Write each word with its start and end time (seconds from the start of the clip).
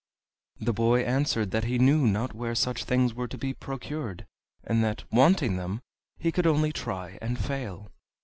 The 0.59 0.73
boy 0.73 1.03
answered 1.03 1.51
that 1.51 1.65
he 1.65 1.77
knew 1.77 2.07
not 2.07 2.33
where 2.33 2.55
such 2.55 2.85
things 2.85 3.13
were 3.13 3.27
to 3.27 3.37
be 3.37 3.53
procured, 3.53 4.25
and 4.63 4.83
that, 4.83 5.03
wanting 5.13 5.57
them, 5.57 5.79
he 6.17 6.31
could 6.31 6.47
only 6.47 6.73
try 6.73 7.19
and 7.21 7.37
fail. 7.37 7.91